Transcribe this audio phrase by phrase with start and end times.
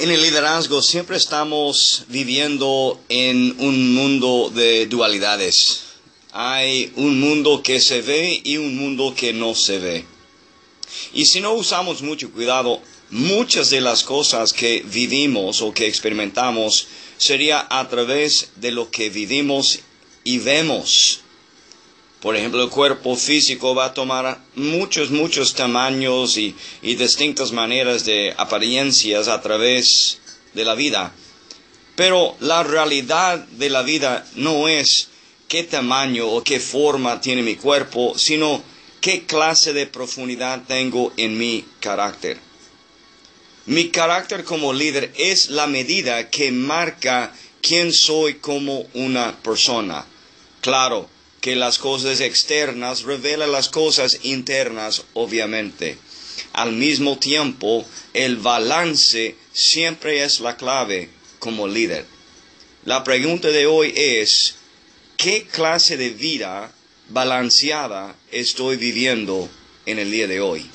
[0.00, 5.80] En el liderazgo siempre estamos viviendo en un mundo de dualidades.
[6.30, 10.04] Hay un mundo que se ve y un mundo que no se ve.
[11.14, 12.80] Y si no usamos mucho cuidado,
[13.10, 16.86] muchas de las cosas que vivimos o que experimentamos
[17.16, 19.80] sería a través de lo que vivimos
[20.22, 21.22] y vemos.
[22.20, 28.34] Por ejemplo, el cuerpo físico va a tomar muchos, muchos tamaños y, distintas maneras de
[28.36, 30.18] apariencias a través
[30.52, 31.12] de la vida.
[31.94, 35.08] Pero la realidad de la vida no es
[35.46, 38.62] qué tamaño o qué forma tiene mi cuerpo, sino
[39.00, 42.38] qué clase de profundidad tengo en mi carácter.
[43.66, 50.04] Mi carácter como líder es la medida que marca quién soy como una persona.
[50.60, 51.08] Claro,
[51.40, 55.98] que las cosas externas revelan las cosas internas, obviamente.
[56.52, 62.04] Al mismo tiempo, el balance siempre es la clave como líder.
[62.84, 64.56] La pregunta de hoy es,
[65.16, 66.72] ¿qué clase de vida
[67.08, 69.48] balanceada estoy viviendo
[69.86, 70.66] en el día de hoy?